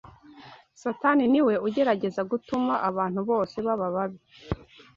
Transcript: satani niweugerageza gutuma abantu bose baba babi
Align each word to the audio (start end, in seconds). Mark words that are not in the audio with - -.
satani 0.81 1.23
niweugerageza 1.31 2.21
gutuma 2.31 2.73
abantu 2.89 3.19
bose 3.29 3.55
baba 3.65 3.87
babi 3.95 4.19